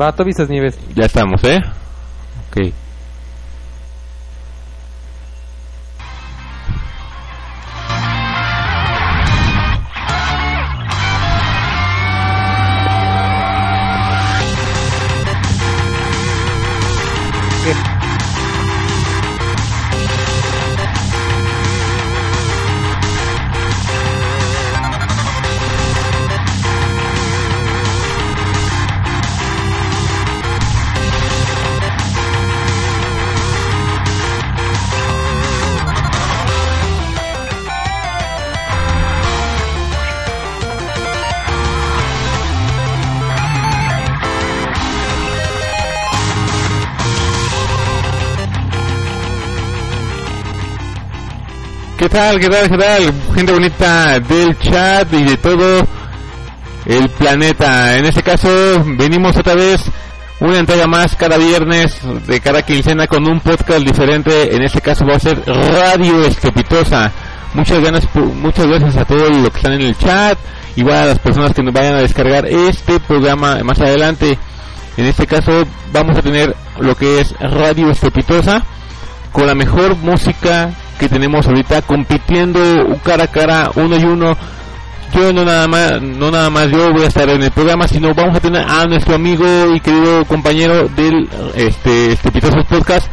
[0.00, 0.78] Va, tú avisas, Nieves.
[0.94, 1.60] Ya estamos, ¿eh?
[2.48, 2.72] Ok.
[52.12, 53.14] Tal, qué tal, qué tal?
[53.34, 55.86] Gente bonita del chat y de todo
[56.84, 57.96] el planeta.
[57.96, 58.50] En este caso,
[58.84, 59.80] venimos otra vez
[60.38, 64.54] una entrega más cada viernes de cada quincena con un podcast diferente.
[64.54, 67.10] En este caso va a ser Radio Estepitosa.
[67.54, 70.38] Muchas ganas, muchas gracias a todos los que están en el chat
[70.76, 74.38] y a las personas que nos vayan a descargar este programa más adelante.
[74.98, 78.62] En este caso vamos a tener lo que es Radio Estepitosa
[79.32, 82.60] con la mejor música que tenemos ahorita compitiendo
[83.02, 84.36] cara a cara uno y uno.
[85.14, 88.14] Yo no nada más no nada más yo voy a estar en el programa sino
[88.14, 93.12] vamos a tener a nuestro amigo y querido compañero del este este Podcast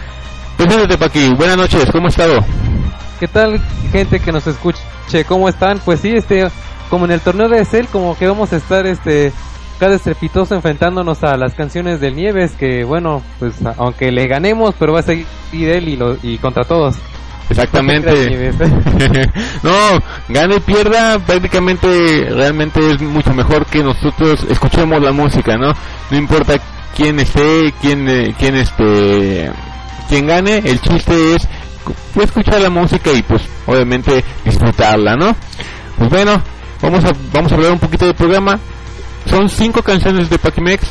[0.56, 2.42] preséntate aquí buenas noches cómo estado
[3.20, 3.60] qué tal
[3.92, 4.82] gente que nos escuche
[5.28, 6.50] cómo están pues sí este
[6.90, 9.34] como en el torneo de Cell como que vamos a estar este
[9.80, 14.94] cada estrepitoso enfrentándonos a las canciones del Nieves que bueno pues aunque le ganemos pero
[14.94, 16.96] va a seguir él y, lo, y contra todos
[17.50, 18.52] Exactamente.
[19.64, 19.72] no,
[20.30, 25.74] gane y pierda, prácticamente realmente es mucho mejor que nosotros escuchemos la música, ¿no?
[26.12, 26.60] No importa
[26.96, 29.52] quién esté, quién, eh, quién este,
[30.08, 31.48] quién gane, el chiste es
[32.22, 35.36] escuchar la música y pues obviamente disfrutarla, ¿no?
[35.98, 36.42] Pues bueno,
[36.82, 38.60] vamos a, vamos a hablar un poquito del programa.
[39.30, 40.88] Son cinco canciones de Paquimex,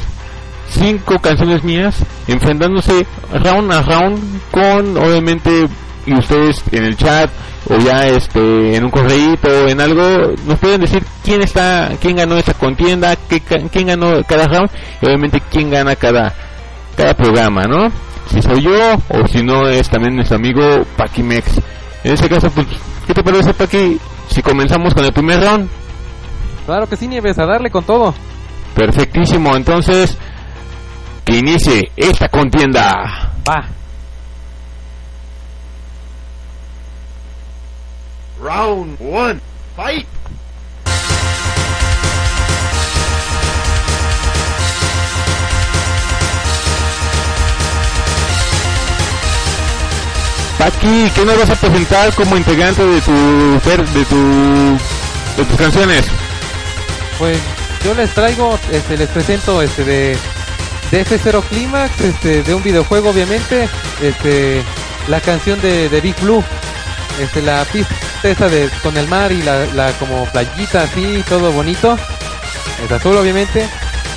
[0.71, 1.97] cinco canciones mías,
[2.27, 5.69] enfrentándose round a round con obviamente
[6.09, 7.31] y ustedes en el chat
[7.69, 12.37] o ya este en un correíto en algo nos pueden decir quién está quién ganó
[12.37, 14.71] esa contienda qué, quién ganó cada round
[15.03, 16.35] y obviamente quién gana cada
[16.97, 17.91] cada programa no
[18.31, 21.61] si soy yo o si no es también nuestro amigo Paquimex
[22.05, 22.67] en ese caso pues
[23.07, 23.99] qué te parece Paqui
[24.29, 25.69] si comenzamos con el primer round.
[26.67, 28.15] Claro que sí Nieves a darle con todo.
[28.75, 30.17] Perfectísimo entonces
[31.25, 33.33] que inicie esta contienda.
[33.49, 33.78] Va
[38.41, 39.41] Round one,
[39.75, 40.07] fight!
[50.59, 54.79] Paqui, ¿qué nos vas a presentar como integrante de tu de tu
[55.37, 56.07] de tus canciones?
[57.19, 57.39] Pues
[57.85, 60.17] yo les traigo, este, les presento este de,
[60.91, 63.69] de F0 Climax, este, de un videojuego obviamente,
[64.03, 64.63] este,
[65.09, 66.43] la canción de, de Big Blue,
[67.21, 71.53] este, la pista esa de con el mar y la, la como playita así, todo
[71.53, 71.97] bonito.
[72.85, 73.69] Es azul obviamente.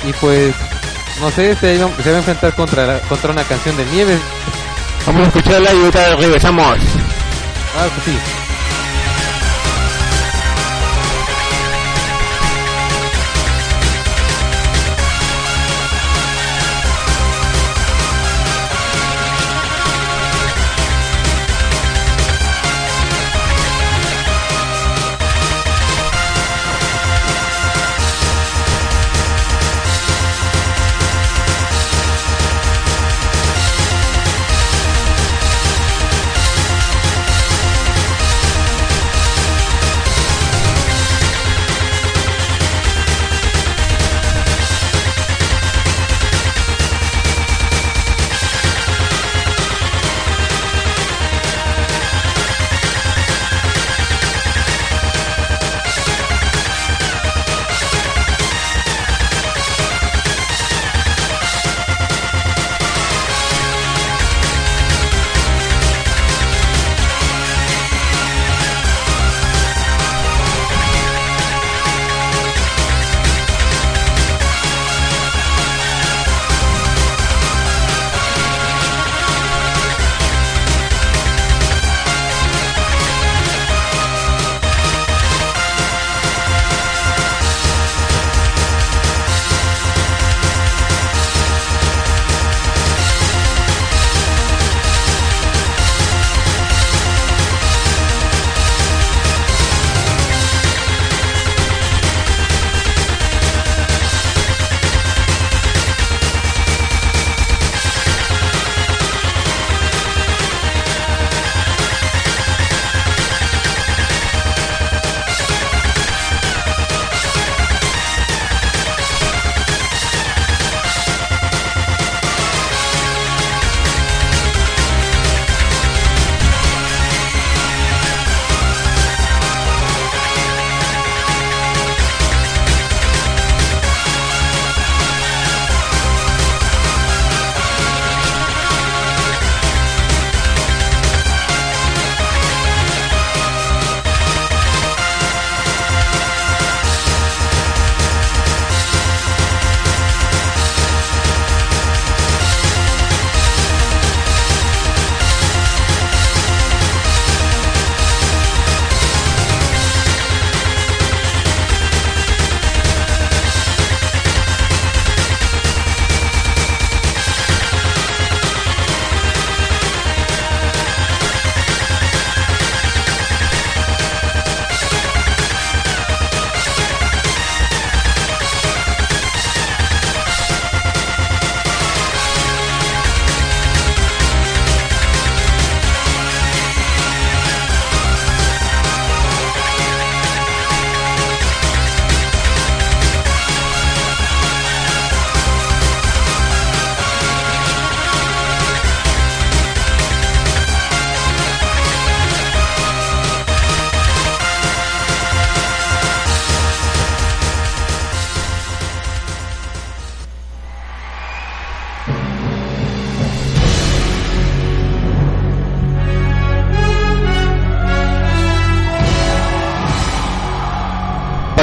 [0.04, 0.54] Y pues,
[1.20, 4.18] no sé, se, se va a enfrentar contra, contra una canción de nieve.
[5.06, 6.78] Vamos a escucharla y ahorita regresamos.
[7.76, 8.18] Ah, pues sí.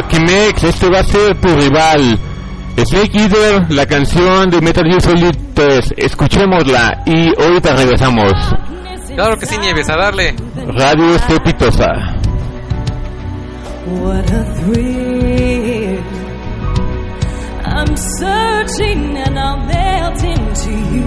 [0.10, 2.18] Pakimex, este va a ser tu rival.
[2.84, 5.94] Snake Eater, la canción de Metal Gear Solid 3.
[5.98, 8.34] Escuchémosla y ahorita regresamos.
[9.14, 10.34] Claro que sí, Nieves, a darle.
[10.66, 11.86] Radio Estrepitosa.
[13.86, 16.00] What a thrill.
[17.66, 21.06] I'm searching and I'll melt into you.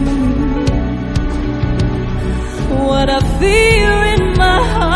[2.87, 4.92] What a fear in my heart.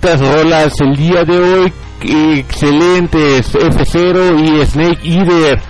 [0.00, 1.72] Bonitas rolas el día de hoy.
[2.02, 3.54] excelentes.
[3.54, 5.60] F0 y Snake Eater.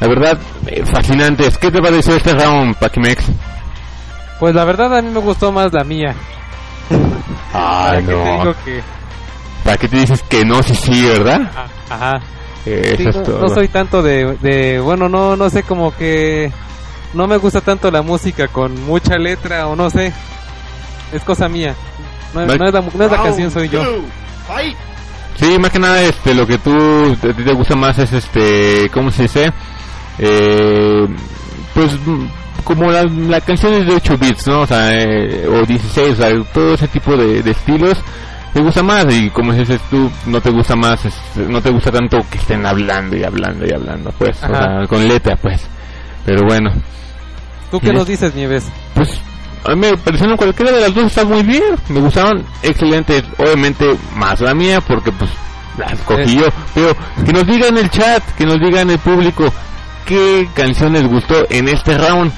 [0.00, 1.58] La verdad, eh, fascinantes.
[1.58, 3.24] ¿Qué te pareció este round, Pakimex?
[4.40, 6.14] Pues la verdad a mí me gustó más la mía.
[7.52, 8.24] Te no.
[8.38, 8.82] digo que...
[9.64, 10.60] ¿Para qué te dices que no?
[10.62, 11.40] Sí, sí, ¿verdad?
[11.54, 12.20] ah, Ajá.
[12.66, 13.40] Eh, Sí, Eso es no, todo.
[13.40, 14.80] no soy tanto de, de...
[14.80, 16.50] Bueno, no, no sé, como que...
[17.14, 20.12] No me gusta tanto la música con mucha letra o no sé.
[21.12, 21.74] Es cosa mía.
[22.34, 23.82] No, No es la, no es la canción, soy yo.
[24.46, 24.76] Fight!
[25.36, 28.90] Sí, más que nada, este, lo que tú a ti te gusta más es este,
[28.92, 29.52] ¿cómo se dice?
[30.18, 31.06] Eh,
[31.74, 31.96] pues
[32.64, 34.60] como la, la canción es de 8 bits, ¿no?
[34.60, 37.98] O sea, eh, o 16, o sea, todo ese tipo de, de estilos
[38.52, 41.90] te gusta más y como dices tú, no te gusta más, este, no te gusta
[41.90, 45.62] tanto que estén hablando y hablando y hablando, pues, o sea, con letra, pues.
[46.26, 46.70] Pero bueno,
[47.70, 48.68] ¿Tú qué nos dices, Nieves?
[48.94, 49.18] pues
[49.64, 53.96] a mí me parecieron cualquiera de las dos está muy bien, me gustaron excelentes, obviamente
[54.16, 55.30] más la mía porque pues
[55.78, 58.98] la escogí Es- yo, pero que nos digan en el chat, que nos digan el
[58.98, 59.52] público
[60.06, 62.32] qué canción les gustó en este round.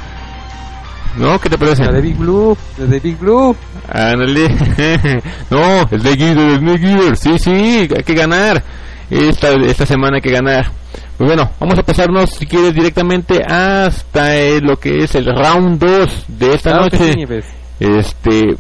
[1.17, 1.41] ¿No?
[1.41, 1.85] ¿Qué te parece?
[1.85, 3.55] La de Big Blue, la de Big Blue.
[3.89, 4.49] Ándale.
[5.51, 7.17] no, Snake Eater, Snake Eater.
[7.17, 7.53] Sí, sí,
[7.97, 8.63] hay que ganar.
[9.09, 10.73] Esta, esta semana hay que ganar.
[11.18, 15.80] Pues bueno, vamos a pasarnos, si quieres, directamente hasta eh, lo que es el round
[15.80, 17.12] 2 de esta Claro que noche.
[17.12, 17.46] sí, Nieves.
[17.80, 18.56] Este,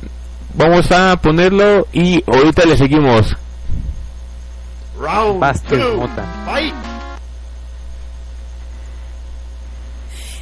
[0.53, 3.36] vamos a ponerlo y ahorita le seguimos.
[5.00, 6.25] Round Buster two, Mota.
[6.46, 6.74] fight!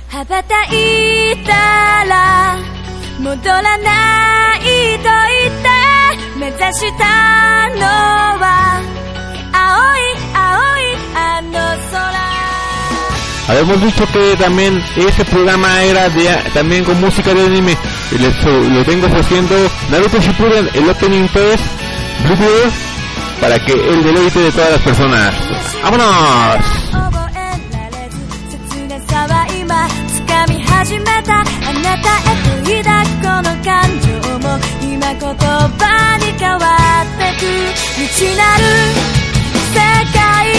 [0.09, 2.57] 羽ばたいたら
[3.19, 4.59] 戻らない
[4.99, 5.69] と言って
[6.39, 7.81] 目指したの
[8.39, 8.81] は
[9.51, 9.99] 青い
[10.33, 10.81] 青い
[11.13, 11.60] あの空
[13.47, 17.77] Habíamos dicho que también ese programa era de también con música de anime.
[18.11, 19.55] Y les lo vengo ofreciendo
[19.89, 21.59] Naruto Shippuden, el opening 3,
[22.23, 22.71] Bluebird,
[23.39, 25.33] para que el deleite de todas las personas.
[25.83, 26.87] ¡Vámonos!
[26.91, 27.35] 覚え
[27.71, 28.17] られず
[28.49, 34.07] 切なさは今掴み始めたあなたへと抱くこの感情
[34.39, 34.45] も
[34.81, 35.21] 今言
[35.77, 36.65] 葉に変わ
[37.03, 37.47] ってく
[37.95, 38.63] 未知なる
[39.73, 39.79] 世
[40.17, 40.50] 界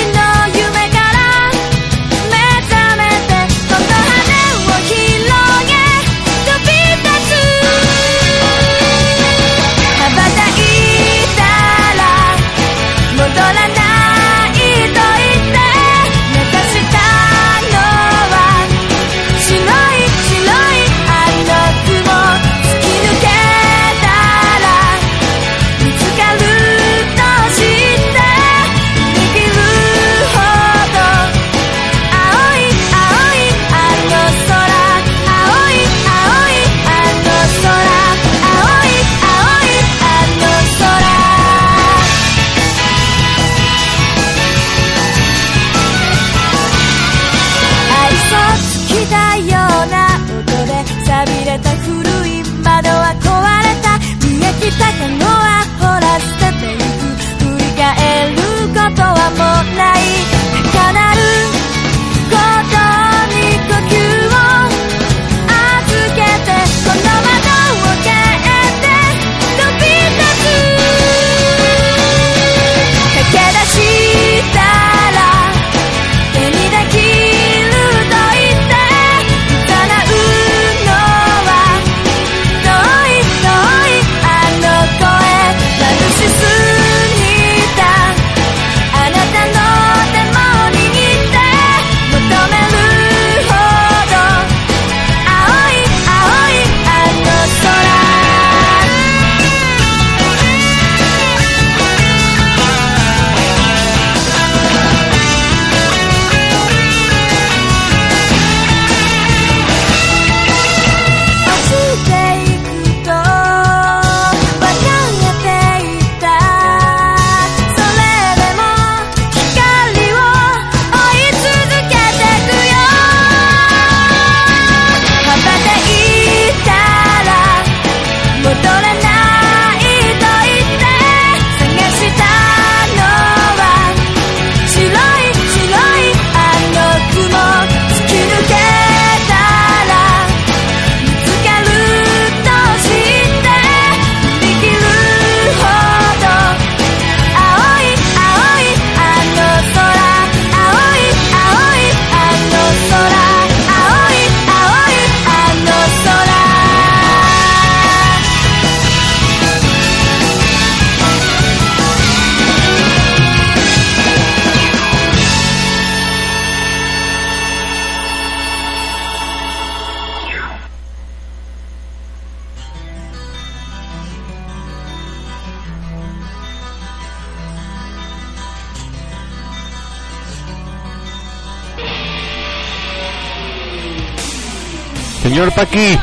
[185.44, 186.00] señor Paqui,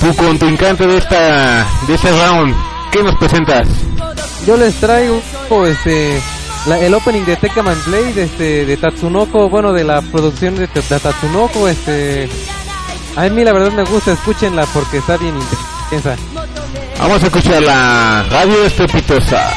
[0.00, 2.54] tu contrincante de esta de este round,
[2.90, 3.66] ¿qué nos presentas?
[4.46, 5.22] Yo les traigo
[5.66, 6.20] este
[6.80, 11.68] el opening de Tekkaman Blade este, de Tatsunoko, bueno, de la producción de, de, Tatsunoko,
[11.68, 12.28] este
[13.16, 16.16] a mí la verdad me gusta, escúchenla porque está bien intensa.
[16.98, 19.50] Vamos a escuchar la radio estrepitosa.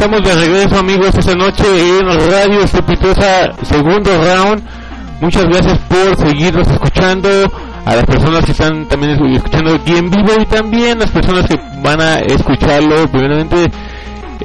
[0.00, 1.64] Estamos de regreso amigos esta noche
[1.98, 4.62] en Radio Estrepitosa, segundo round.
[5.20, 7.28] Muchas gracias por seguirnos escuchando,
[7.84, 11.58] a las personas que están también escuchando aquí en vivo y también las personas que
[11.82, 13.72] van a escucharlo primeramente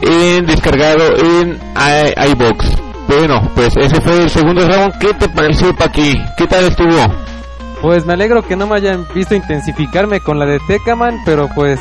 [0.01, 1.59] en descargado en
[2.31, 2.75] iBox.
[3.07, 4.97] Bueno, pues ese fue el segundo round.
[4.97, 6.15] ¿Qué te pareció, Paqui?
[6.35, 6.97] ¿Qué tal estuvo?
[7.79, 11.79] Pues me alegro que no me hayan visto intensificarme con la de Tekaman, pero pues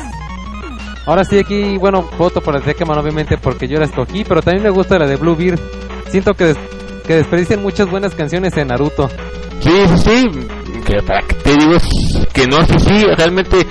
[1.05, 4.41] ahora sí aquí, bueno, voto por la de Tekaman obviamente porque yo la escogí, pero
[4.41, 5.59] también me gusta la de Bluebeard.
[6.09, 6.53] Siento que,
[7.05, 9.09] que desperdician muchas buenas canciones en Naruto.
[9.61, 11.77] Sí, sí, sí, que para que te digo
[12.33, 13.65] que no, sí, sí, realmente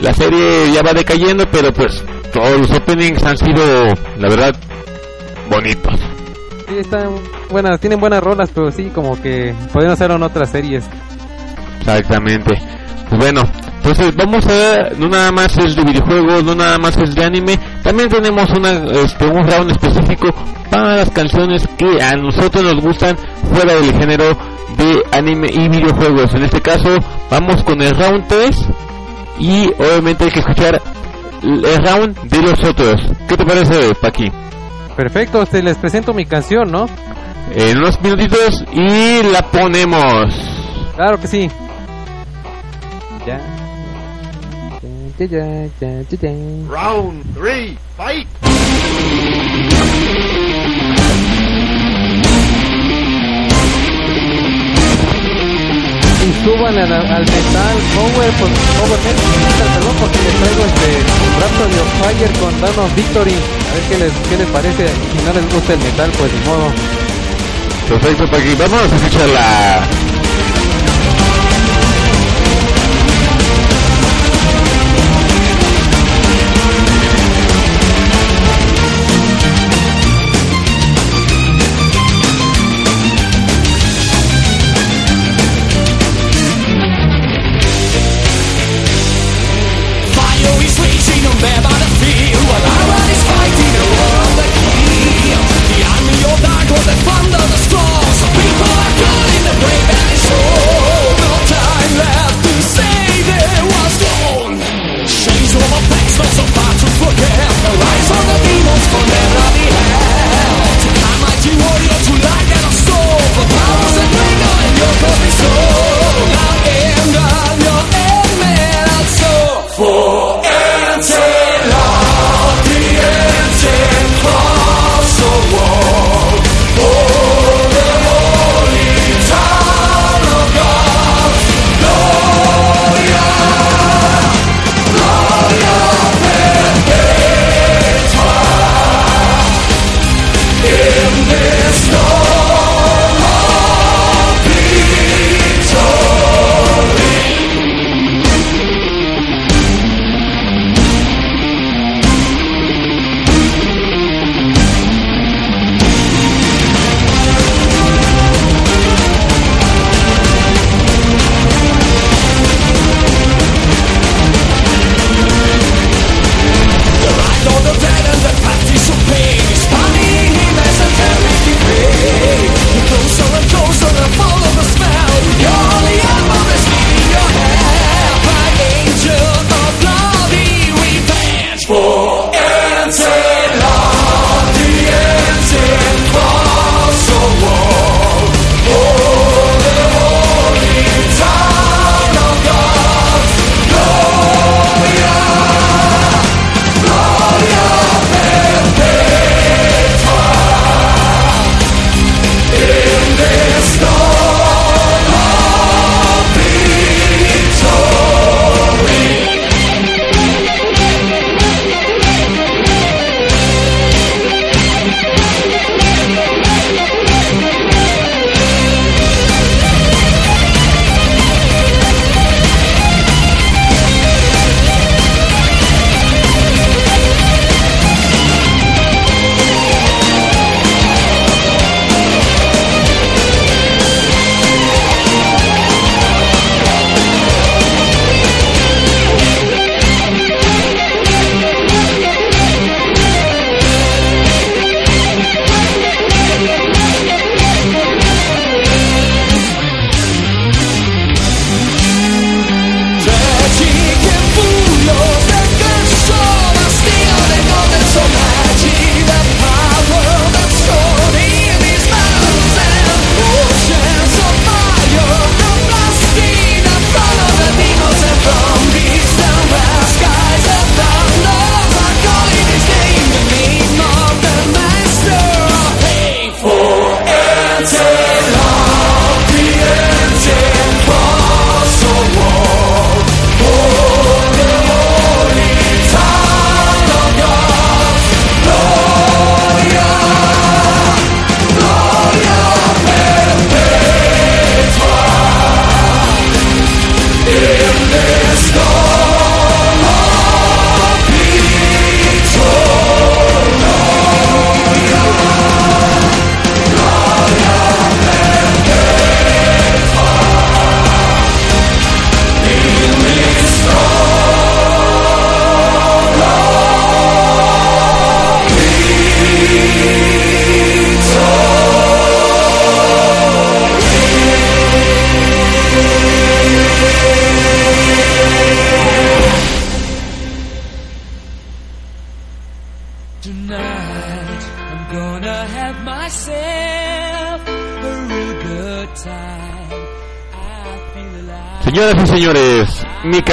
[0.00, 2.02] la serie ya va decayendo, pero pues
[2.32, 3.86] todos los openings han sido,
[4.18, 4.54] la verdad,
[5.50, 6.00] bonitos.
[6.68, 7.14] Sí, están
[7.50, 10.84] buenas, tienen buenas rolas, pero sí, como que podrían hacerlo en otras series.
[11.80, 12.79] Exactamente.
[13.10, 13.42] Pues bueno,
[13.78, 17.58] entonces vamos a no nada más es de videojuegos, no nada más es de anime,
[17.82, 20.28] también tenemos una este, un round específico
[20.70, 23.16] para las canciones que a nosotros nos gustan
[23.52, 24.36] fuera del género
[24.76, 26.32] de anime y videojuegos.
[26.34, 26.96] En este caso,
[27.28, 28.66] vamos con el round 3
[29.40, 30.80] y obviamente hay que escuchar
[31.42, 33.02] el round de los otros.
[33.28, 34.30] ¿Qué te parece, Paqui?
[34.96, 36.86] Perfecto, te les presento mi canción, ¿no?
[37.52, 40.32] En unos minutitos y la ponemos.
[40.94, 41.50] Claro que sí.
[46.68, 48.26] Round three, fight!
[56.22, 60.88] Y suban al, al metal power, por, power metal, porque les traigo este
[61.40, 63.34] Rhapsody of Fire con Dawn of Victory.
[63.34, 64.88] A ver qué les, qué les parece.
[64.88, 66.72] Si no les gusta el metal, pues ni modo.
[67.88, 68.54] Perfecto, Paqui.
[68.54, 69.80] Vamos a escucharla.
[69.84, 70.19] Fire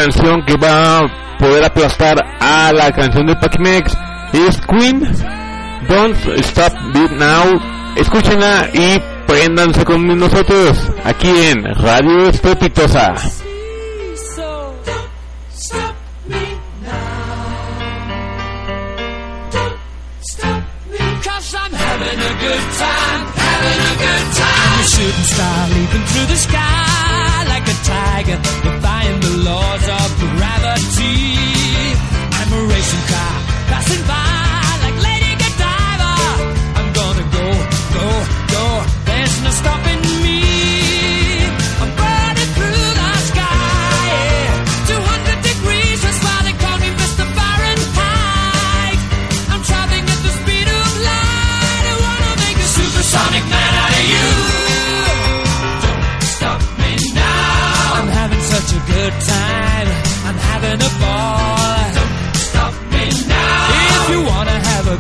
[0.08, 3.94] canción que va a poder aplastar a la canción de Pac-Mex
[4.32, 5.02] es Queen.
[5.90, 6.16] Don't
[6.46, 7.60] Stop Beat Now.
[7.98, 13.16] Escúchenla y préndanse con nosotros aquí en Radio Estrepitosa.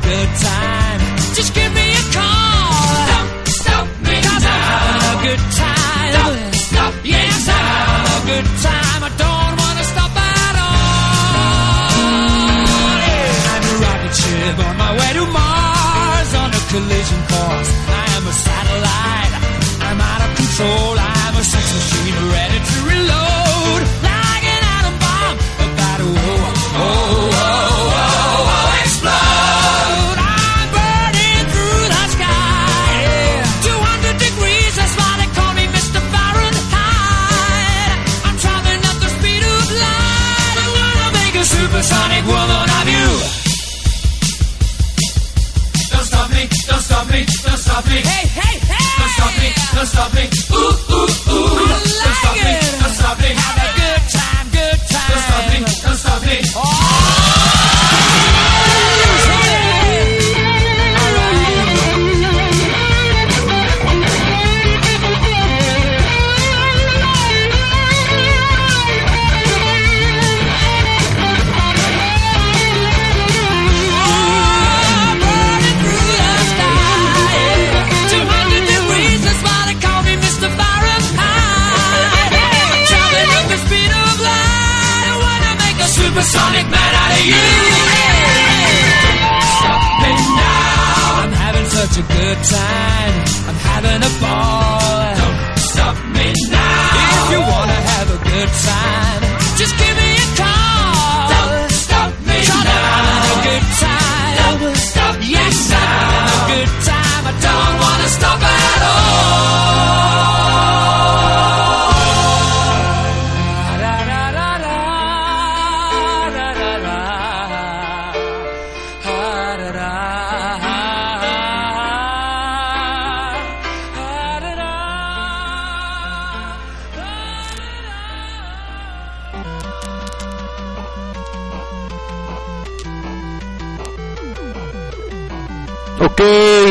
[0.08, 1.00] Good time,
[1.36, 1.66] just give
[50.14, 50.37] me,
[86.17, 86.66] Supersonic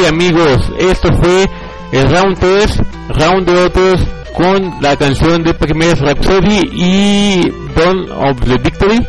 [0.09, 1.49] amigos, esto fue
[1.92, 4.01] el round 3, round de otros
[4.35, 9.07] con la canción de Pac-Man Rhapsody y Dawn of the Victory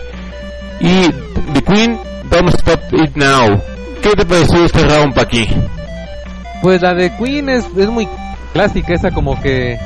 [0.80, 1.10] y
[1.54, 3.62] The Queen, Don't Stop It Now.
[4.02, 5.48] ¿Qué te pareció este round pa' aquí?
[6.62, 8.08] Pues la de Queen es, es muy
[8.54, 9.78] clásica, esa como que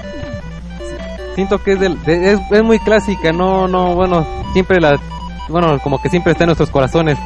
[1.36, 5.00] siento que es, del, de- es, es muy clásica, no, no, bueno, siempre la,
[5.50, 7.18] bueno, como que siempre está en nuestros corazones.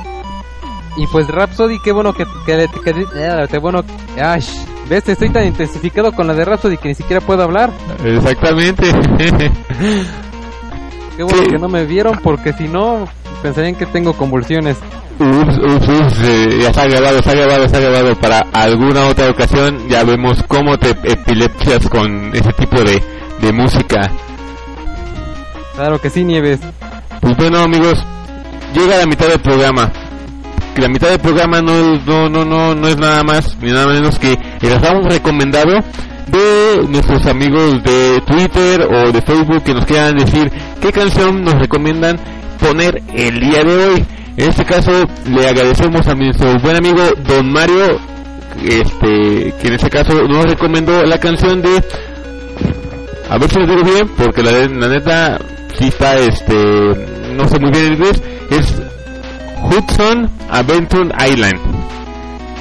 [0.98, 3.84] Y pues Rhapsody, qué bueno que, que, que, que- eh, qué bueno,
[4.22, 4.48] ash,
[4.90, 7.72] ves, estoy tan intensificado con la de Rhapsody que ni siquiera puedo hablar.
[8.04, 8.92] Exactamente.
[11.18, 11.50] Qué bueno Sí.
[11.50, 13.08] que no me vieron porque si no
[13.42, 14.78] pensarían que tengo convulsiones.
[15.18, 19.88] Ups, ups, ups, eh, ya está grabado, está grabado, está grabado para alguna otra ocasión.
[19.88, 23.02] Ya vemos cómo te epilepsias con ese tipo de,
[23.42, 24.12] de música.
[25.76, 26.60] Claro que sí, Nieves.
[27.22, 28.04] Pues bueno amigos,
[28.74, 29.90] llega la mitad del programa.
[30.76, 33.88] Que la mitad del programa no, no, no, no, no es nada más ni nada
[33.88, 35.72] menos que el round recomendado
[36.28, 41.58] de nuestros amigos de Twitter o de Facebook que nos quieran decir qué canción nos
[41.60, 42.20] recomiendan
[42.60, 44.06] poner el día de hoy.
[44.36, 44.92] En este caso
[45.30, 47.98] le agradecemos a nuestro buen amigo Don Mario,
[48.62, 51.82] este, que en este caso nos recomendó la canción de
[53.30, 55.40] a ver si lo digo bien, porque la, la neta
[55.78, 56.54] sí está, este,
[57.34, 58.82] no sé muy bien el inglés, es
[59.66, 61.60] Hudson Adventure Island.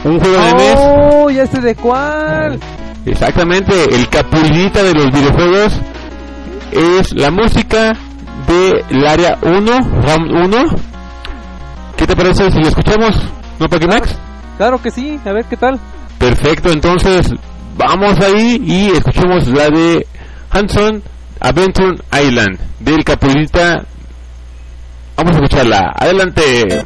[0.05, 0.75] un juego de NES.
[0.77, 1.31] ¡Oh!
[1.31, 2.59] Ya sé de cuál.
[3.07, 5.73] Exactamente, el capulita de los videojuegos
[6.73, 7.93] es la música
[8.47, 10.65] del área 1, round 1.
[11.97, 13.17] ¿Qué te parece si lo escuchamos?
[13.59, 14.17] ¿No, Max?
[14.57, 15.79] Claro que sí, a ver qué tal.
[16.19, 17.31] Perfecto, entonces
[17.77, 20.07] vamos ahí y escuchemos la de
[20.51, 21.03] Hanson
[21.41, 23.85] Adventure Island del Capulita.
[25.17, 25.93] Vamos a escucharla.
[25.97, 26.85] Adelante.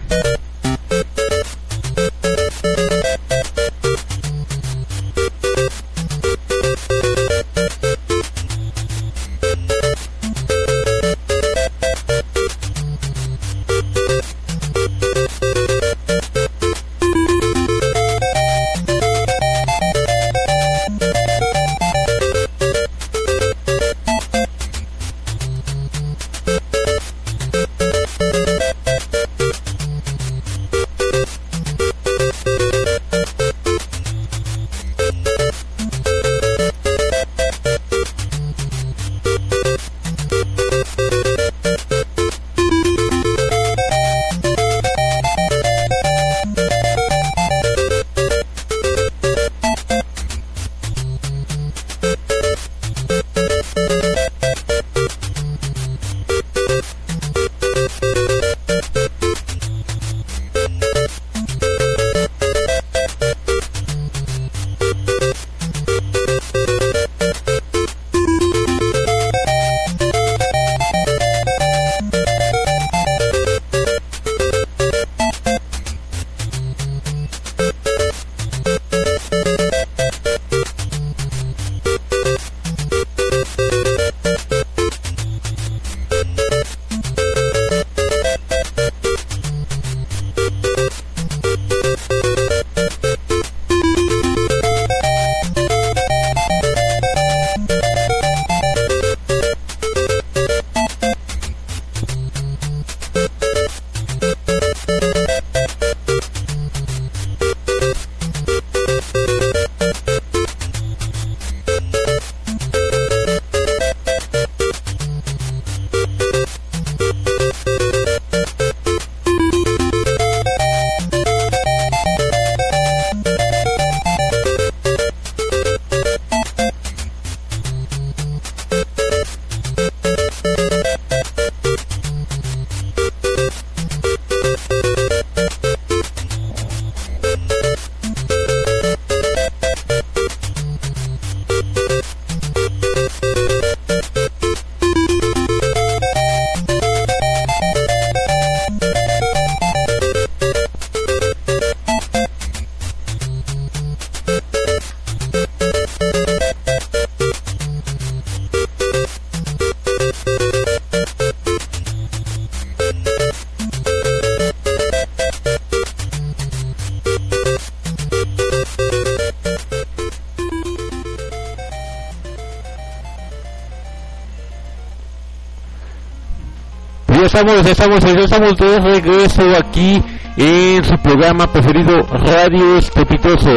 [177.38, 180.02] Estamos, estamos, estamos de regreso aquí
[180.36, 183.54] en su programa preferido Radio Estepitoso.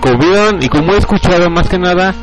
[0.00, 2.14] Como vieron y como he escuchado más que nada,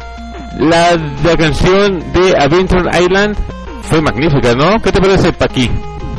[0.57, 3.35] la, la canción de Adventure Island
[3.83, 4.81] fue magnífica, ¿no?
[4.81, 5.69] ¿Qué te parece, Paqui?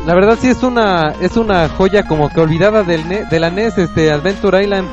[0.06, 3.78] La verdad sí es una es una joya como que olvidada del de la NES,
[3.78, 4.86] este Adventure Island.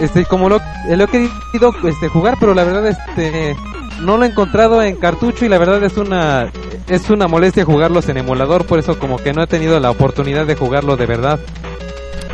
[0.00, 3.56] Este como lo, lo he querido este jugar, pero la verdad este
[4.00, 6.50] no lo he encontrado en cartucho y la verdad es una
[6.88, 10.46] es una molestia jugarlos en emulador, por eso como que no he tenido la oportunidad
[10.46, 11.40] de jugarlo de verdad.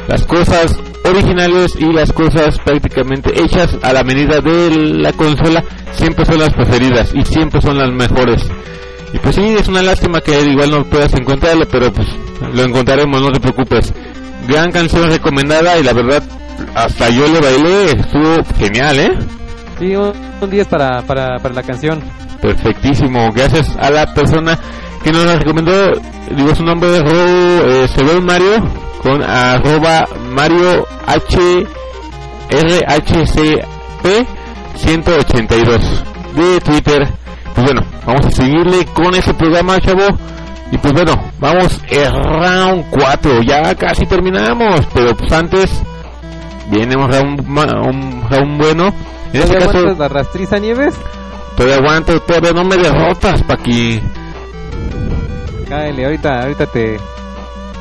[0.09, 6.25] Las cosas originales y las cosas prácticamente hechas a la medida de la consola siempre
[6.25, 8.45] son las preferidas y siempre son las mejores.
[9.13, 12.09] Y pues sí, es una lástima que igual no puedas encontrarlo, pero pues
[12.53, 13.93] lo encontraremos, no te preocupes.
[14.49, 16.23] Gran canción recomendada y la verdad
[16.75, 19.19] hasta yo le bailé, estuvo genial, ¿eh?
[19.79, 22.03] Sí, un, día para, para, para la canción.
[22.41, 24.59] Perfectísimo, gracias a la persona
[25.03, 25.93] que nos la recomendó,
[26.35, 28.63] digo su nombre, es eh, se ve Mario,
[29.03, 31.67] con arroba Mario H
[32.51, 34.07] RHCP
[34.77, 37.09] 182 de Twitter.
[37.55, 40.07] Pues bueno, vamos a seguirle con ese programa, chavo.
[40.73, 45.83] Y pues bueno, vamos en round 4, ya casi terminamos, pero pues antes
[46.71, 48.95] viene un round, un round bueno.
[49.33, 50.95] En este caso, la rastriza Nieves?
[51.57, 54.01] Todavía aguanto, todavía no me derrotas, Paqui.
[55.69, 56.99] Cáele, ahorita, ahorita te,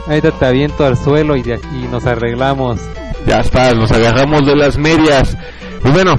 [0.07, 2.79] ahorita te aviento al suelo y de aquí nos arreglamos.
[3.25, 5.37] Ya está, nos agarramos de las medias.
[5.83, 6.15] Y bueno,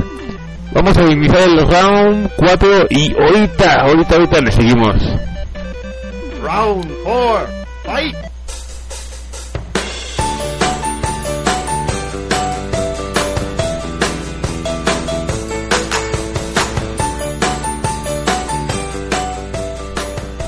[0.73, 4.97] vamos a iniciar el round 4 y ahorita, ahorita, ahorita le seguimos.
[6.43, 7.47] Round four,
[7.85, 8.30] fight!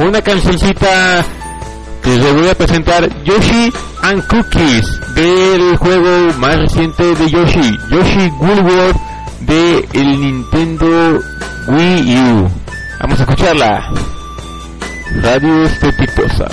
[0.07, 1.25] Una cancioncita
[2.03, 3.73] que les voy a presentar Yoshi
[4.03, 8.97] and Cookies del juego más reciente de Yoshi, Yoshi Woolworth
[9.43, 11.21] de el Nintendo
[11.69, 12.51] Wii U.
[13.01, 13.93] Vamos a escucharla.
[15.23, 16.49] Radio Estrepitosa.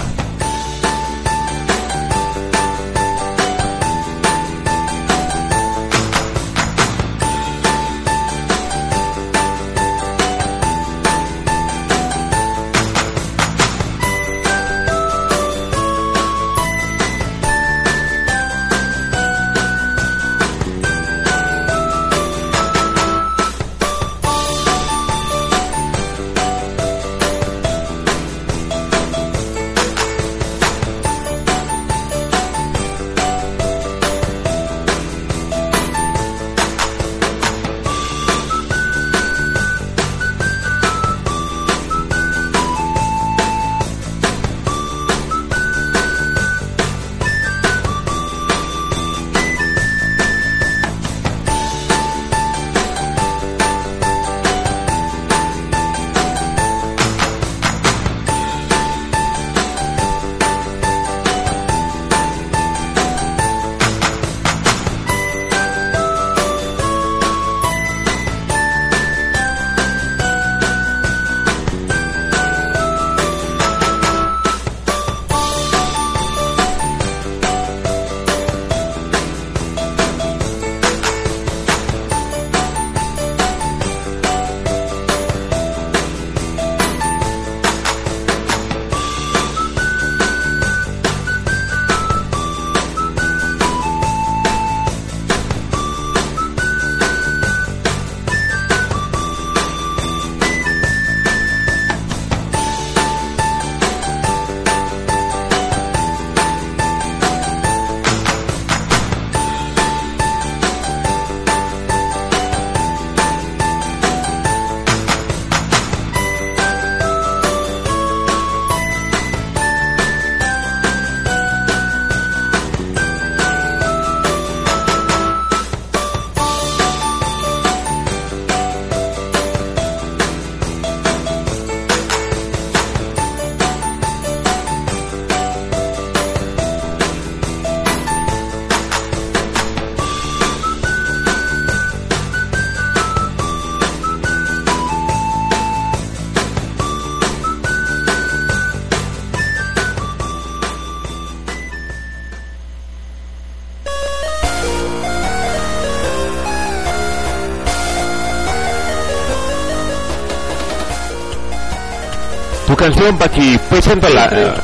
[162.89, 164.55] Canción, Paqui, preséntala.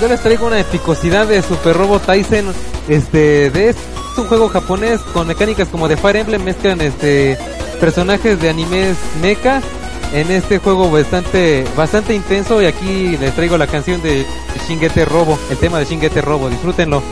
[0.00, 2.52] Yo les traigo una epicosidad de Super Robot Tyson.
[2.88, 3.76] Este, de es
[4.16, 7.38] un juego japonés con mecánicas como de Fire Emblem, mezclan este
[7.80, 9.60] personajes de animes mecha
[10.12, 14.24] en este juego bastante bastante intenso y aquí les traigo la canción de
[14.68, 17.02] Shingete Robo, el tema de Shingete Robo, disfrútenlo.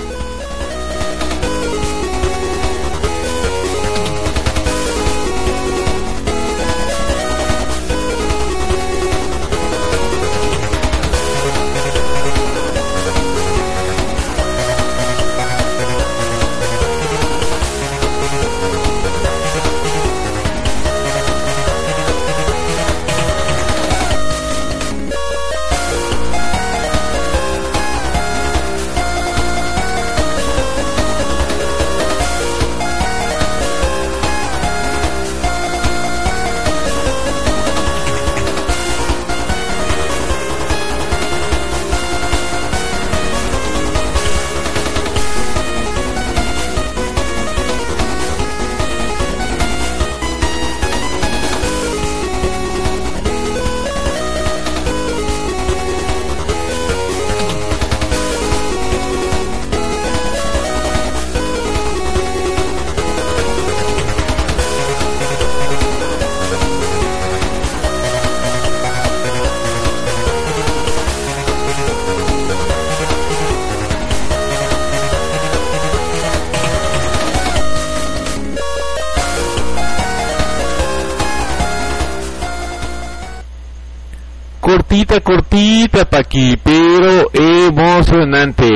[85.21, 88.69] Cortita, cortita, Paqui, pero emocionante.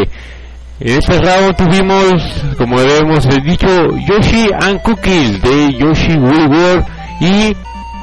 [0.78, 2.22] En ese round tuvimos,
[2.58, 3.66] como hemos dicho,
[4.06, 6.84] Yoshi and Cookies de Yoshi World.
[7.20, 7.54] ¿Y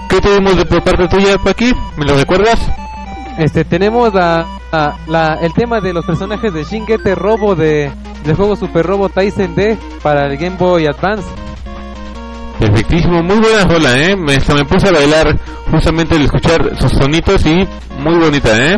[0.09, 1.71] qué tuvimos de por parte tuya, Paqui?
[1.97, 2.59] ¿Me lo recuerdas?
[3.37, 4.45] Este, tenemos la-
[5.07, 7.91] la- el tema de los personajes de Shingete Robo de,
[8.25, 11.27] del juego Super Robo Tyson D para el Game Boy Advance.
[12.59, 14.15] Perfectísimo, muy buena rola, ¿eh?
[14.15, 15.37] Me, hasta me puse a bailar
[15.71, 17.67] justamente al escuchar sus sonitos y
[17.99, 18.77] muy bonita, ¿eh?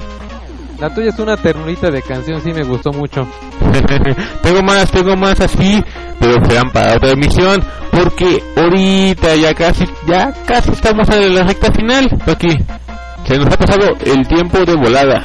[0.80, 3.26] La tuya es una ternurita de canción, sí me gustó mucho.
[4.42, 5.82] tengo más, tengo más así,
[6.20, 11.72] pero serán para otra emisión, porque ahorita ya casi, ya casi estamos en la recta
[11.72, 12.58] final, aquí.
[13.26, 15.24] Se nos ha pasado el tiempo de volada.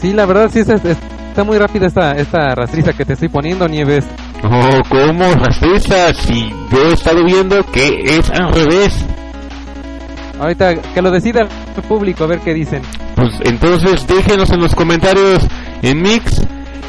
[0.00, 0.84] Sí, la verdad sí es- es-
[1.28, 4.04] está muy rápida esta, esta rastriza que te estoy poniendo, Nieves.
[4.46, 6.12] Oh, ¿cómo rastreza?
[6.12, 8.94] Si yo he estado viendo que es al revés.
[10.38, 12.82] Ahorita que lo decida el público, a ver qué dicen.
[13.14, 15.46] Pues entonces déjenos en los comentarios
[15.80, 16.42] en Mix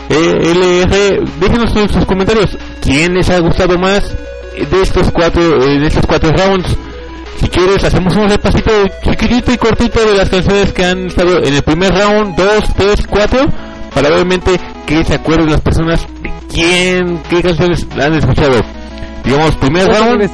[0.10, 4.14] eh, LR, déjenos en sus comentarios quién les ha gustado más
[4.58, 6.76] de estos cuatro, eh, de estos cuatro rounds.
[7.40, 11.54] Si quieres hacemos un repasito chiquitito y cortito de las canciones que han estado en
[11.54, 13.46] el primer round, dos, tres, cuatro,
[13.94, 18.62] para obviamente que se acuerden las personas de quién, qué canciones han escuchado.
[19.24, 20.30] Digamos, primer round,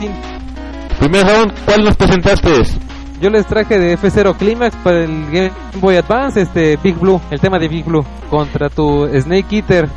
[0.99, 2.51] primer round, ¿cuál nos presentaste?
[3.21, 7.39] Yo les traje de F0 Climax para el Game Boy Advance, este Big Blue, el
[7.39, 9.87] tema de Big Blue, contra tu Snake Eater.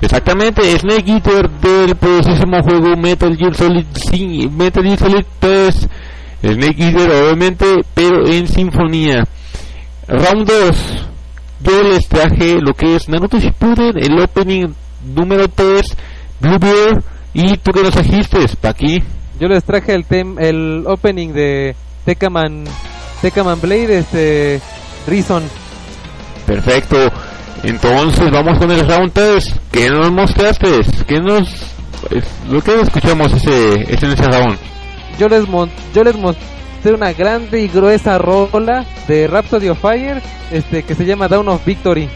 [0.00, 5.88] Exactamente, Snake Eater del poderosísimo juego Metal Gear Solid 5, Metal Gear Solid 3.
[6.42, 9.24] Snake Eater obviamente, pero en sinfonía.
[10.08, 11.11] Round 2.
[11.62, 14.74] Yo les traje lo que es Naruto Shippuden, el opening
[15.14, 15.96] número 3,
[16.40, 17.02] Bluebeard,
[17.34, 19.02] y tú que nos trajiste, pa' aquí.
[19.38, 22.64] Yo les traje el tem el opening de Tekaman
[23.20, 24.60] Tekaman Blade, este
[25.06, 25.42] Reason.
[26.46, 26.96] Perfecto.
[27.62, 29.54] Entonces vamos con el round 3.
[29.70, 30.80] ¿Qué nos mostraste?
[31.06, 31.74] ¿Qué nos...
[32.50, 34.58] lo que escuchamos ese, ese en ese round?
[35.18, 36.44] Yo les mon yo les mostré
[36.90, 40.20] una grande y gruesa rola de Rhapsody of Fire,
[40.50, 42.08] este que se llama Down of Victory.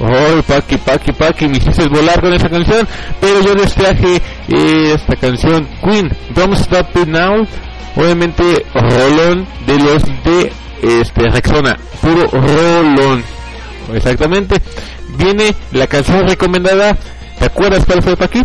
[0.00, 2.86] Oh, Paki, Paki, Paki, me hiciste volar con esa canción,
[3.20, 4.16] pero yo les traje
[4.48, 7.46] eh, esta canción, Queen, Don't Stop It Now,
[7.94, 10.52] obviamente rolón de los de
[10.82, 13.22] este Rexona, puro rolón,
[13.94, 14.56] exactamente.
[15.18, 16.96] Viene la canción recomendada,
[17.38, 18.44] ¿te acuerdas cuál fue Paki?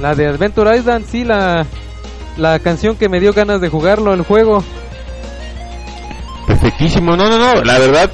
[0.00, 1.66] La de Adventure Island, sí, la
[2.36, 4.64] la canción que me dio ganas de jugarlo el juego.
[6.46, 8.10] Perfectísimo, no, no, no, la verdad,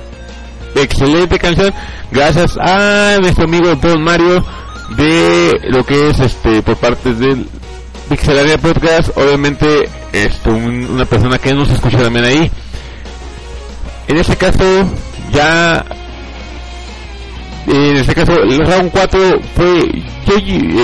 [0.74, 1.72] excelente canción,
[2.10, 4.44] gracias a nuestro amigo Don Mario
[4.96, 7.46] de lo que es este por parte del
[8.08, 12.50] Pixelaria Podcast, obviamente esto un- una persona que nos escucha también ahí.
[14.08, 14.64] En este caso
[15.32, 15.84] ya
[17.66, 19.80] en este caso el round 4 fue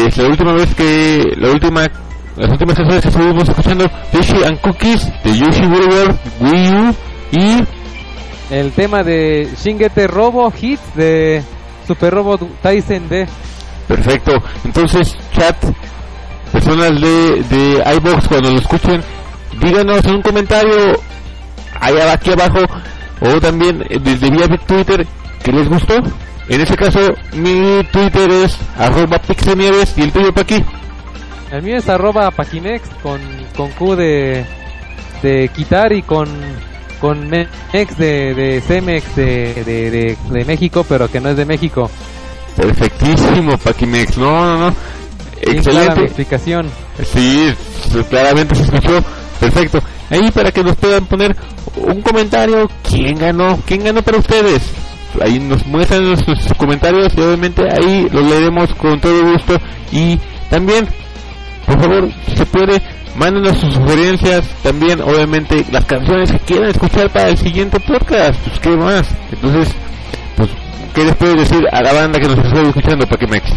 [0.09, 1.83] es la última vez que la última
[2.37, 6.95] las últimas canciones que estuvimos escuchando Yoshi and Cookies de Yoshi World, Wii U
[7.33, 7.65] y
[8.51, 11.43] El tema de Shingete Robo Hit de
[11.87, 13.27] Super Robo Tyson D.
[13.89, 14.33] Perfecto.
[14.65, 15.57] Entonces, chat,
[16.53, 19.03] personas de, de iBox cuando lo escuchen,
[19.59, 20.93] díganos en un comentario
[21.81, 22.61] allá aquí abajo
[23.21, 25.07] o también eh, desde vía Twitter
[25.43, 25.95] que les gustó.
[26.49, 27.01] En ese caso,
[27.33, 30.63] mi Twitter es arroba pixenieves y el tuyo para aquí.
[31.51, 33.21] El mío es arroba Paquimex con,
[33.57, 34.45] con Q de,
[35.23, 36.29] de quitar y con,
[37.03, 41.45] con Mex de, de Cemex de, de, de, de México, pero que no es de
[41.45, 41.91] México.
[42.57, 44.17] Perfectísimo, Paquimex.
[44.17, 44.77] No, no, no.
[45.41, 46.05] Excelente.
[46.05, 46.71] explicación.
[47.13, 47.53] Sí,
[48.09, 49.03] claramente se escuchó.
[49.41, 49.83] Perfecto.
[50.11, 51.37] Ahí para que nos puedan poner
[51.75, 52.71] un comentario.
[52.89, 53.59] ¿Quién ganó?
[53.67, 54.63] ¿Quién ganó para ustedes?
[55.21, 59.59] Ahí nos muestran sus comentarios y obviamente ahí los leeremos con todo gusto.
[59.91, 60.87] Y también,
[61.67, 62.81] por favor, si se puede,
[63.17, 64.47] mándenos sus sugerencias.
[64.63, 68.39] También, obviamente, las canciones que quieran escuchar para el siguiente podcast.
[68.41, 69.09] Pues, ¿qué más?
[69.31, 69.75] Entonces,
[70.37, 70.51] pues,
[70.95, 73.51] ¿qué les puedes decir a la banda que nos está escuchando, Paquimex?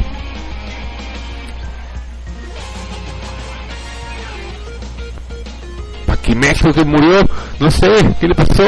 [6.05, 7.27] Paquimex creo que murió,
[7.59, 7.89] no sé,
[8.19, 8.63] ¿qué le pasó?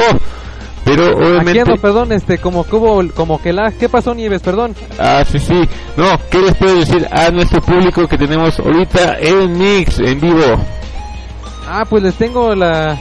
[0.87, 1.59] Pero Aquí obviamente...
[1.59, 4.41] ando, perdón, este, como que hubo, como que la, ¿qué pasó Nieves?
[4.41, 4.73] Perdón.
[4.97, 5.67] Ah, sí, sí.
[5.97, 10.57] No, ¿qué les puedo decir a nuestro público que tenemos ahorita en Mix, en vivo?
[11.69, 12.97] Ah, pues les tengo la,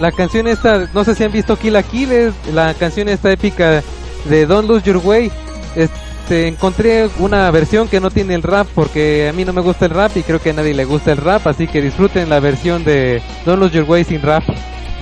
[0.00, 3.30] la canción esta, no sé si han visto Kill la Kill, es la canción esta
[3.30, 3.82] épica
[4.24, 5.30] de Don't Lose Your Way.
[5.76, 9.86] Este, encontré una versión que no tiene el rap porque a mí no me gusta
[9.86, 12.40] el rap y creo que a nadie le gusta el rap, así que disfruten la
[12.40, 14.42] versión de Don't Lose Your Way sin rap.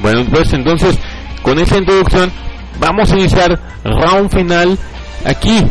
[0.03, 0.99] Bueno, pues entonces,
[1.47, 2.33] con esa introducción,
[2.81, 4.77] vamos a iniciar round final
[5.25, 5.65] aquí.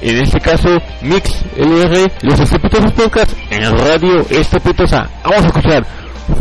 [0.00, 0.68] En este caso,
[1.02, 5.08] Mix LR, los Estepitosos Podcast en Radio Estepitosa.
[5.22, 5.86] Vamos a escuchar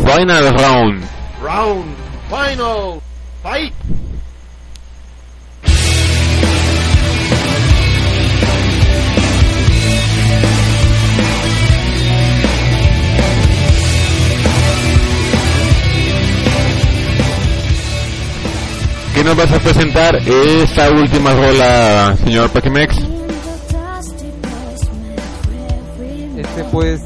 [0.05, 1.03] Final Round.
[1.39, 1.85] Round
[2.31, 2.99] final.
[3.43, 3.73] Fight.
[19.29, 22.97] Nos vas a presentar esta última rola, señor Paquimex?
[26.35, 26.99] Este pues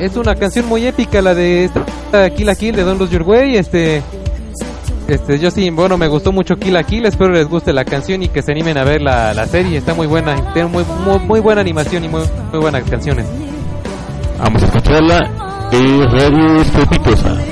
[0.00, 3.22] es una canción muy épica la de esta Kill la Kill de Don Lose Your
[3.22, 4.02] Way, este
[5.08, 8.22] este yo sí, bueno, me gustó mucho Kill la Kill, espero les guste la canción
[8.22, 11.18] y que se animen a ver la, la serie, está muy buena, tiene muy, muy,
[11.18, 13.26] muy buena animación y muy, muy buenas canciones.
[14.38, 17.51] Vamos a escucharla en Radio Estepitosa.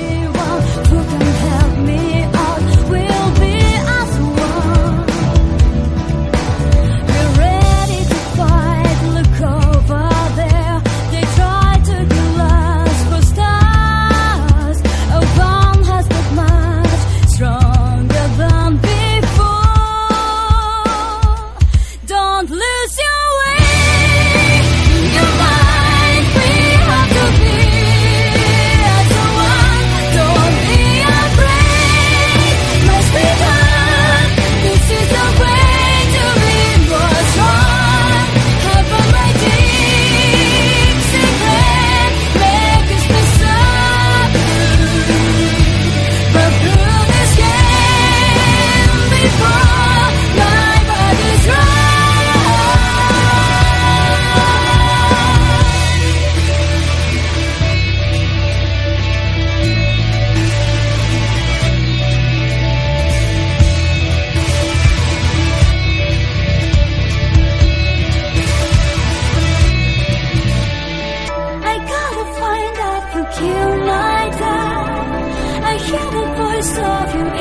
[73.11, 75.63] Find out who killed my dad.
[75.63, 77.40] I hear the voice of you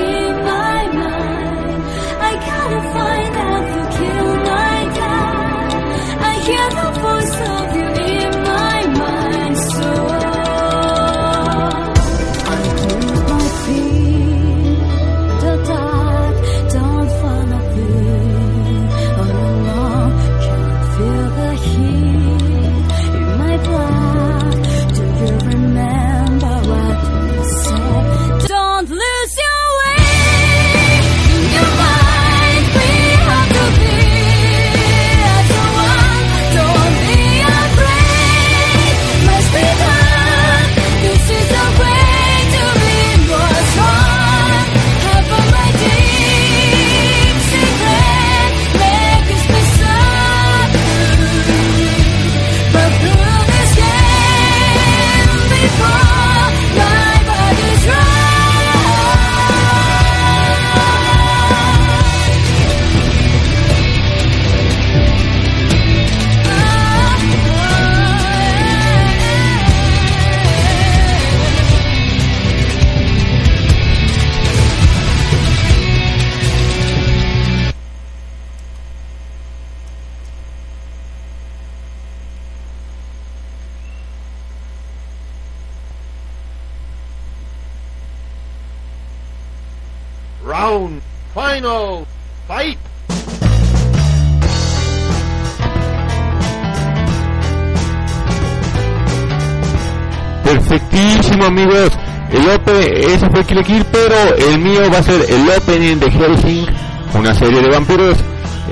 [101.46, 101.90] Amigos.
[102.32, 106.10] El ope, ese fue Kill Kill, pero el mío va a ser el opening de
[106.10, 106.66] Helsing,
[107.14, 108.16] una serie de vampiros,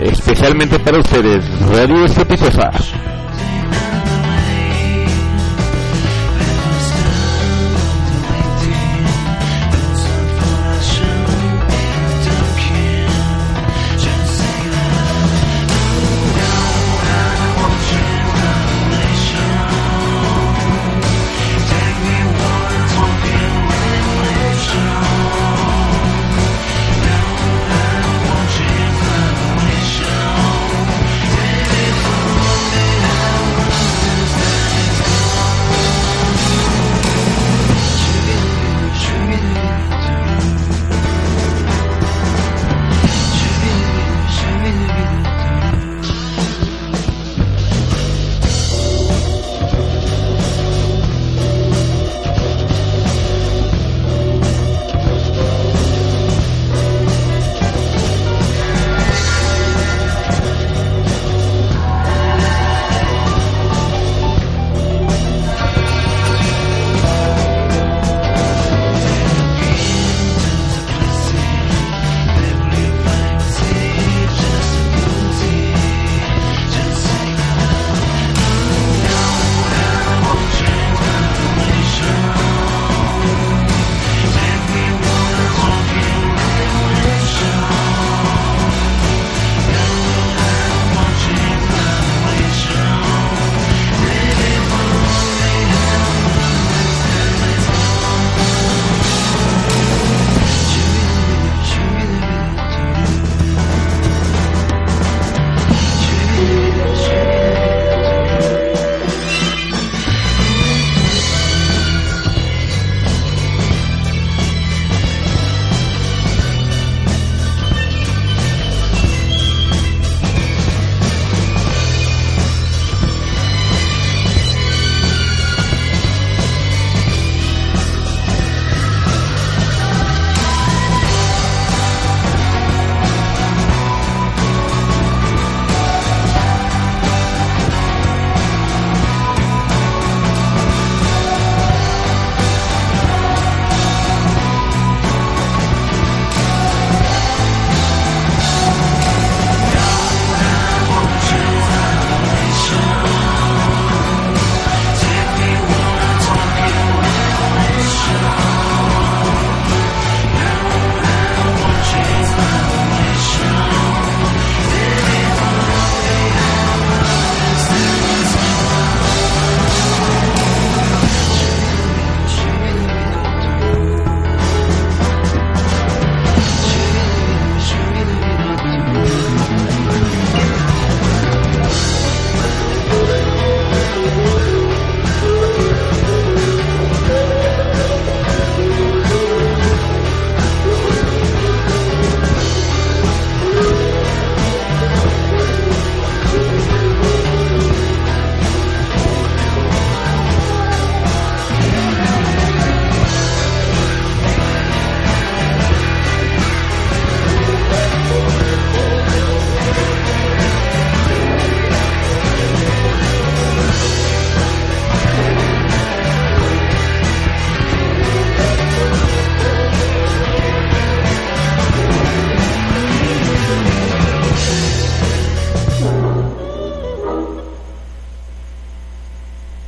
[0.00, 1.44] especialmente para ustedes.
[1.68, 2.06] Radio.
[2.06, 3.17] Thank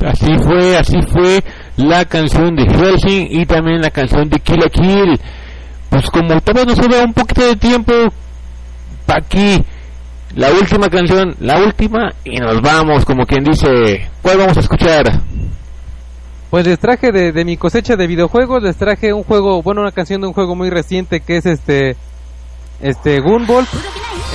[0.06, 1.42] Así fue, así fue
[1.76, 5.20] la canción de Helsing y también la canción de Kill la Kill.
[5.90, 7.92] Pues como todavía nos queda un poquito de tiempo,
[9.08, 9.62] aquí,
[10.36, 15.20] la última canción, la última, y nos vamos, como quien dice, ¿cuál vamos a escuchar?
[16.48, 19.92] Pues les traje de, de mi cosecha de videojuegos, les traje un juego, bueno, una
[19.92, 21.96] canción de un juego muy reciente que es este,
[22.80, 23.68] este Gunvolt,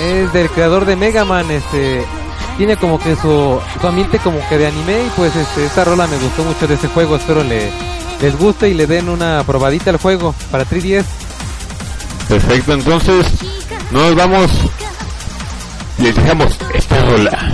[0.01, 2.03] es del creador de Mega Man, este,
[2.57, 6.07] tiene como que su, su ambiente como que de anime y pues este, esta rola
[6.07, 7.69] me gustó mucho de ese juego, espero le,
[8.21, 11.05] les guste y le den una probadita al juego para 3DS.
[12.27, 13.27] Perfecto, entonces
[13.91, 14.49] nos vamos
[15.99, 17.51] y les dejamos esta rola.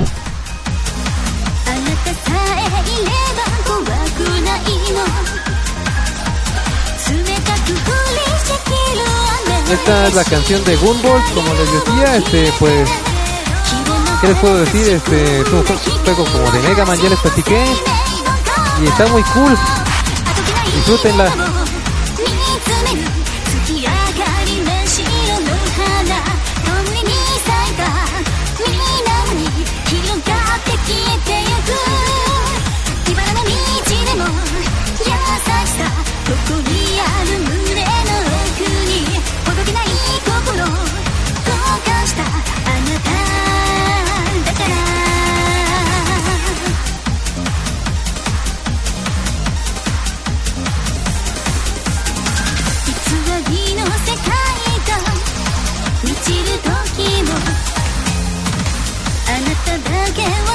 [9.71, 12.89] Esta es la canción de Gunvolt, como les decía, este pues
[14.21, 14.87] ¿qué les puedo decir?
[14.89, 17.63] Este, es un jue- juego como de Mega Man, ya les platiqué,
[18.81, 19.57] y está muy cool,
[20.75, 21.31] disfrútenla.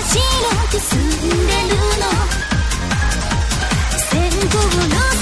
[0.08, 0.20] 白
[0.70, 2.06] く澄んでるの。
[4.10, 5.15] 線香の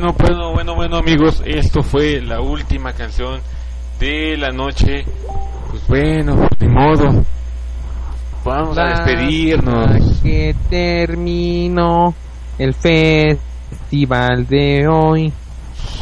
[0.00, 3.42] bueno, bueno, bueno, bueno amigos, esto fue la última canción
[4.00, 5.04] de la noche.
[5.70, 7.22] Pues bueno, de modo.
[8.42, 10.20] Vamos a despedirnos.
[10.22, 12.14] Que terminó
[12.58, 15.32] el festival de hoy.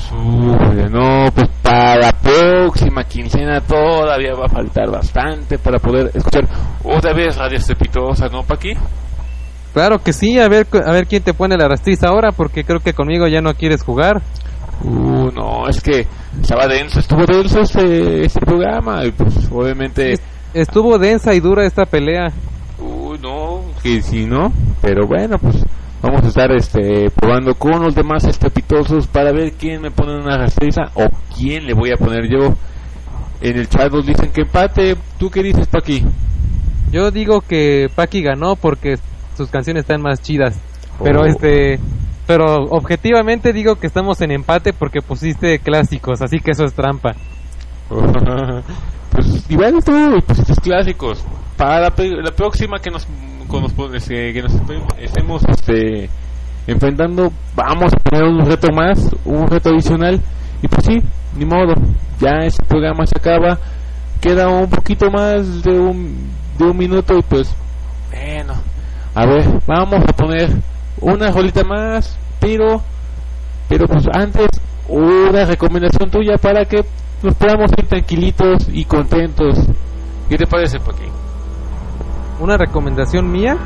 [0.08, 6.46] Sufre, no, pues para la próxima quincena todavía va a faltar bastante para poder escuchar
[6.84, 8.72] otra vez Radio Estrepitosa, ¿no, Paqui?
[9.72, 12.80] Claro que sí, a ver, a ver quién te pone la rastriza ahora, porque creo
[12.80, 14.20] que conmigo ya no quieres jugar.
[14.82, 16.06] Uh, no, es que
[16.40, 20.18] estaba denso, estuvo denso este, este programa, y pues obviamente,
[20.52, 22.28] Estuvo densa y dura esta pelea.
[22.80, 24.52] uh, no, que si no,
[24.82, 25.64] pero bueno, pues
[26.02, 30.36] vamos a estar este probando con los demás estrepitosos para ver quién me pone una
[30.38, 31.06] rastriza o
[31.36, 32.54] quién le voy a poner yo.
[33.40, 36.04] En el chat nos dicen que empate, ¿tú qué dices, Paqui?
[36.90, 38.98] Yo digo que Paki ganó porque
[39.40, 40.58] sus canciones están más chidas.
[41.02, 41.24] Pero Oh.
[41.24, 41.78] este,
[42.26, 47.14] pero objetivamente digo que estamos en empate porque pusiste clásicos, así que eso es trampa.
[49.10, 49.92] pues igual tú
[50.26, 51.24] pusiste clásicos.
[51.56, 53.06] Para la, la próxima que nos,
[53.48, 54.52] con pones, eh, que nos
[54.98, 56.08] estemos este,
[56.66, 60.20] enfrentando, vamos a poner un reto más, un reto adicional.
[60.62, 60.98] Y pues sí,
[61.36, 61.74] ni modo,
[62.20, 63.58] ya ese programa se acaba.
[64.20, 67.54] Queda un poquito más de un, de un minuto y pues,
[68.10, 68.54] bueno,
[69.14, 70.50] a ver, vamos a poner
[71.00, 72.80] una rolita más, pero,
[73.68, 74.46] pero pues antes
[74.88, 76.84] una recomendación tuya para que
[77.22, 79.58] nos podamos ir tranquilitos y contentos.
[80.28, 81.04] ¿Qué te parece, Paqui?
[82.40, 83.56] Una recomendación mía,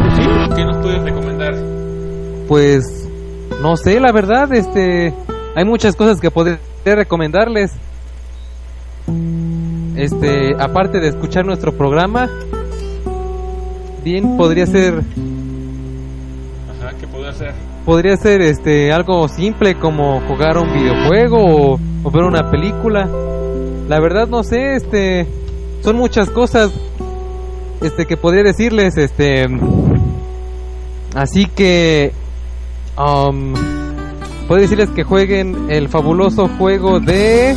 [0.00, 1.54] Pues sí, ¿qué nos puedes recomendar?
[2.46, 3.08] pues
[3.62, 5.14] no sé, la verdad, este,
[5.54, 7.72] hay muchas cosas que podría recomendarles.
[9.96, 12.28] Este, aparte de escuchar nuestro programa,
[14.02, 15.02] bien podría ser
[16.70, 17.52] Ajá, ¿qué puedo hacer?
[17.84, 23.08] podría ser este algo simple como jugar un videojuego o, o ver una película.
[23.88, 25.26] La verdad no sé, este
[25.82, 26.70] son muchas cosas
[27.82, 29.46] este que podría decirles, este
[31.14, 32.12] así que
[32.98, 33.54] um,
[34.48, 37.56] decirles que jueguen el fabuloso juego de